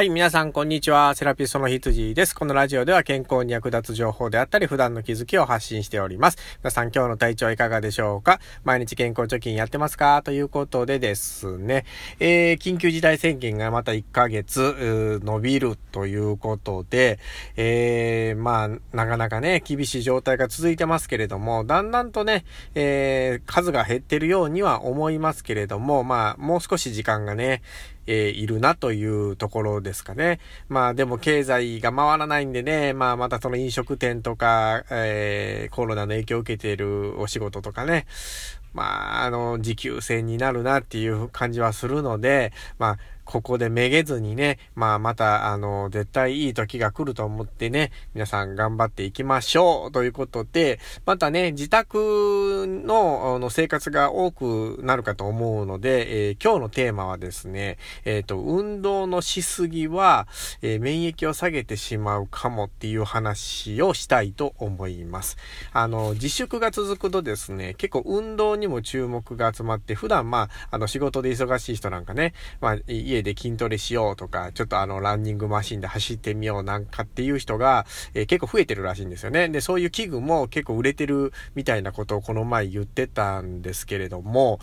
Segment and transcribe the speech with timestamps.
[0.00, 1.14] はい、皆さん、こんにちは。
[1.14, 2.34] セラピストの羊です。
[2.34, 6.38] このラジオでは健康に役立つ情報であったり、普段の気づきを発信しております。
[6.64, 8.40] 皆さん、今日の体調いかがでしょうか？
[8.64, 10.22] 毎日健康貯金やってますか？
[10.22, 11.84] ということでですね、
[12.18, 17.18] えー、緊急事態宣言がまた1ヶ月、伸びるということで、
[17.56, 27.60] えー、まあ、なかなかね、厳しい状態が続いてますけれども、だんだんとね、えー、数が減ってるようには思いますけれども、まあ、もう少し時間がね、
[28.06, 30.40] え、いるなというところですかね。
[30.68, 38.06] まあでも経済が回らないんでね、まあまたその飲食店とか、えー、コロナの影響を受けているお仕事とかね、
[38.72, 42.98] まあ、あの、持久戦になるなっていう感じはするので、まあ、
[43.30, 60.26] ここでめげずにね、まあまた、あの、絶対いい時が来ると思ってね、皆さん頑張っていきましょうということで、またね、自宅のの生活が多くなるかと思うので、えー、今日のテーマはですね、えっ、ー、と、運動のしすぎは、
[60.60, 65.36] えー、免疫を下げてしまうかもっていう話をしたいと思います。
[65.72, 79.48] あの、自粛が続くとですね、結構運動にも注目が集まって、普段まあ、あの、仕事で忙しい人なんかね、まあ、家で筋トレしようとか、ちょっとあの、ランニングマシンで走ってみようなんかっていう人が、えー、結構増えてるらしいんですよね。
[79.48, 84.60] で、そういう器具も結構売れてるみたいなことをこの前言ってたんですけれども、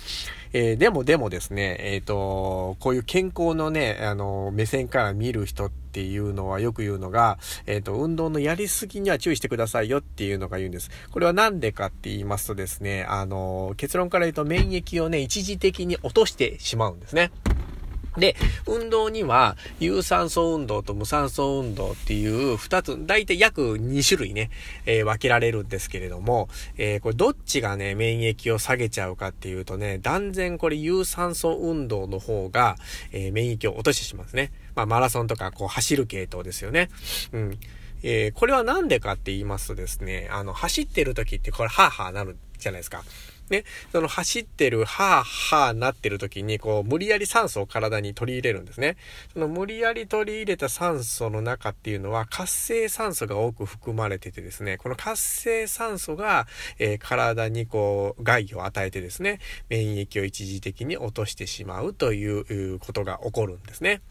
[0.54, 10.90] えー、でもでもですね、えっ、ー、と、こういう健康のね、あの、目線から見る人っていうのはよく言うのが、えっ、と、運動のやりすぎには注意してくださいよっていうのが言うんです。
[11.12, 17.32] これはなんでかって言いますとですね、あの、結論から言うと免疫をね、一時的に落としてしまうんですね。
[18.18, 24.50] で、運動には、有酸素運動と無酸素運動っていう二つ、だいたい約2種類ね、
[24.86, 32.78] えー、分けられるんですけれども、えー、これどっちがね、免疫を下げちゃうかっていうとね、断然これ有酸素運動の方が、
[33.12, 34.52] えー、免疫を落としてしまうんですね。
[34.76, 36.90] まあ、マラソンとかこう走る系統ですよね。
[37.32, 37.60] うん。
[38.04, 43.04] え、これはなんでかって言いますとですね、あの、走ってる時ってこれ、ハーハーなるじゃないですか。
[43.50, 48.98] ね、その走ってる、はぁはぁなってる時に、こう、無理やり酸素を体に取り入れるんですね。
[49.34, 56.48] その無理やり取り入れた酸素の中っていうのは、活性酸素が多く含まれててですね、この活性酸素が、
[56.80, 64.02] えー、体にこう、害を与えてですね、免疫を一時的に落としてしまうということが起こるんですね。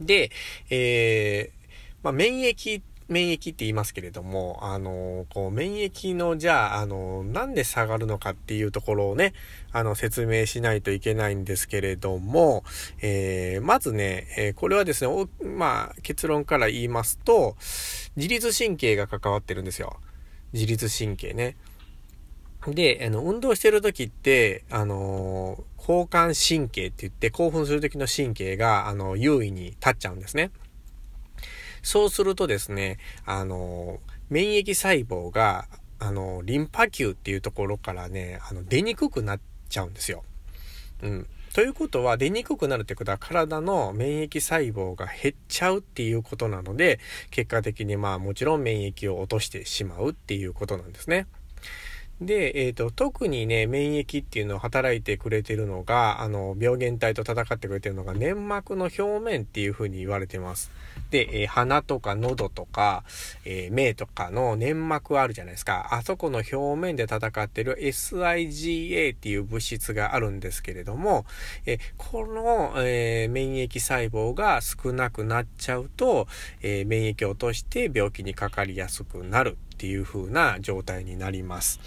[0.00, 0.30] で、
[0.70, 1.58] えー、
[2.02, 9.32] まあ、免疫っ免疫って言いますけれども、あの、こう、免疫の、じゃあ、あの、なんで下がるのかっていうところをね、
[9.72, 12.64] あの、説明しないといけないんですけれども、
[13.00, 17.56] えー、まずね、えー、これはですね、まあ、結論から言いますと、
[18.16, 19.96] 自律神経が関わってるんですよ。
[20.52, 21.56] 自律神経ね。
[22.66, 30.50] で、あの、運動してる時って、あの、交感神経って言って、興奮する時の神経が、あの、優位に立っちゃうんですね。
[31.88, 35.68] そうするとですね、あの、免疫細胞が、
[35.98, 39.40] あの、リンパ球っていうところからね、あの、出にくくなっ
[39.70, 40.22] ちゃうんですよ。
[41.02, 41.26] うん。
[41.54, 47.00] ということは、出にくくなるってことは、体の免疫細胞が減っちゃうっていうことなので、
[47.30, 51.26] 結果的にまあもちろん免疫を落としてしまうっていうことなんですね。
[52.20, 60.72] で、えっ、ー、と、特にね、免疫っていうのを働いてくれてるのが、あの、病原体と戦ってくれてるのが粘膜の表面っていうふうに言われてます。
[61.10, 63.04] で、えー、鼻とか喉とか、
[63.44, 65.94] えー、目とかの粘膜あるじゃないですか。
[65.94, 71.24] あそこの表面で戦ってる SIGA っていう物質があるんですけれども、
[71.66, 76.26] えこの、え免疫細胞が少なくなっちゃうと、
[76.62, 81.78] え免疫を落として病気にかかりやすくなるっていう風な状態になります。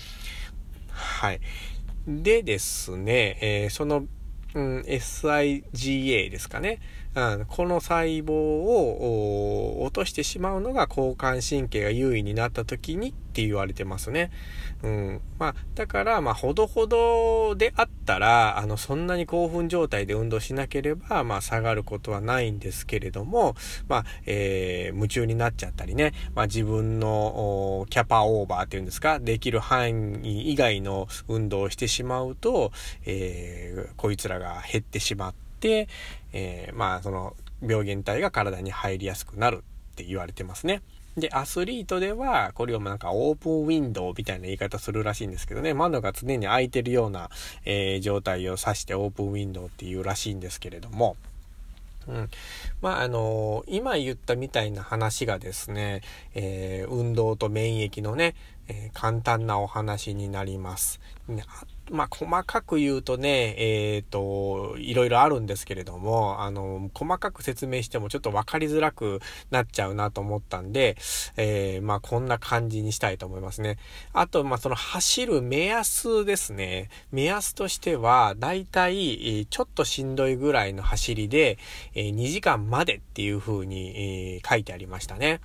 [0.91, 1.41] はい。
[2.07, 4.05] でですね、えー、その、
[4.55, 6.79] うん、SIGA ですかね。
[7.13, 14.29] うん、この細胞を落としてしまうのが交感神経が優位になった時にって言われてますね。
[14.83, 15.21] うん。
[15.39, 23.55] まあ、だから、まあ、ほどほどであったら、あの、そんなに興奮状態で運動しなければ、まあ、下がることはないんですけれども、
[23.87, 32.73] まあ、えー、夢中になっちゃったりね、まあ、自分のキャパオーバーっていうんですか、できる範囲以外の運動をしてしまうと、
[33.05, 35.87] えー、こいつらが減ってしまって、
[36.33, 40.81] えー、まあ、その、病原体が体に入りやすくなるって言われてますね。
[41.17, 47.29] で、アスリートでは、これをなんかオープンウィンドウみたいな言い方するらしいんですけどね、窓が常に開いてるような、
[47.65, 51.17] えー、状態を指してオープンウィンドウっていうらしいんですけれども、
[52.07, 52.29] うん。
[52.81, 56.01] まあ、あのー、今言ったみたいな話がですね、
[56.33, 58.35] えー、運動と免疫のね、
[58.67, 60.99] えー、簡単なお話になります。
[61.27, 61.43] ね、
[61.91, 69.19] まあ、細かく言うとね、えっ、ー、と、いろいろあるんですけれども、あの、細かく説明してもちょっとわかりづらく
[69.51, 70.95] なっちゃうなと思ったんで、
[71.35, 73.77] えー、まあ、こんな感じにしたいと思いますね。
[74.13, 76.89] あと、まあ、その走る目安ですね。
[77.11, 81.57] 目安としては、だいたい、ちょっとしんどいぐらいの走りで、
[81.93, 85.41] 2時間までっていう風に、書いてありましたね。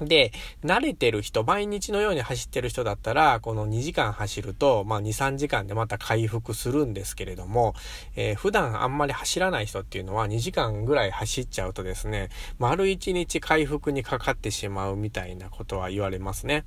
[0.00, 0.32] で、
[0.64, 7.74] 慣れてる人、毎日のように走ってる人だったら、この2時間走ると、まあ2、3時間でまた回復するんですけれども、
[8.16, 12.28] えー、普段あんまり走らない人っていうのは2時間ぐらい走っちゃうとですね、
[12.58, 16.64] 丸1日回復にかかってしまうみたいなことは言われますね。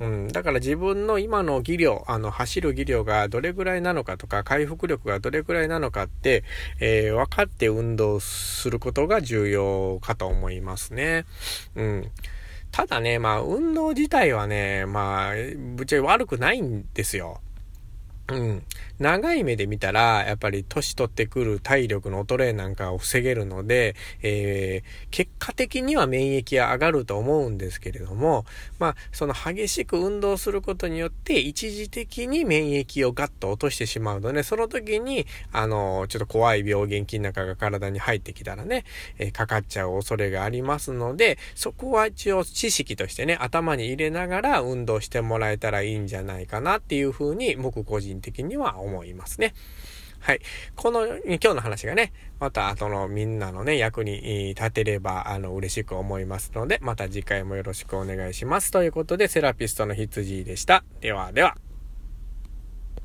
[0.00, 6.44] うん、だから自分の今の技量、あの、走る技量がどれぐらいなのかとか、回復力がどれぐらいなのかって、
[6.80, 11.24] えー、分かって運動することが重要かと思いますね。
[11.74, 12.10] うん。
[12.70, 15.34] ただね、まあ、運動自体はね、まあ、
[15.76, 17.40] ぶっちゃけ悪くないんですよ。
[18.28, 18.62] うん。
[18.98, 28.44] 長い目で見たら、やっぱり年取ってくる体力の衰えなんかを防げるので、えー、結果的には免疫は上がると思うんですけれども、
[28.80, 38.84] まあ、その激しく運動することによって、一時的に免疫をガッと落としてしまうので、その時に、あの、ちょっと怖い病原菌なんかが体に入ってきたらね、
[39.18, 49.54] えー、かかっちゃう恐れがありますので、そこは一応知識としてね、頭に入れながら運動してもらえたらいいんじゃないかなっていうふうに、僕個人的には思いますね。
[50.20, 50.40] はい。
[50.74, 58.70] この、今日の話がね、また、その、みんなのね、役に立てれば、あの、嬉しく思いますので、また次回もよろしくお願いします。
[58.70, 60.84] ということで、セラピストの羊でした。
[61.00, 61.56] ではでは。